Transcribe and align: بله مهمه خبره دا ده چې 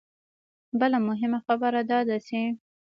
بله 0.79 0.97
مهمه 1.07 1.39
خبره 1.47 1.81
دا 1.91 1.99
ده 2.07 2.17
چې 2.27 2.39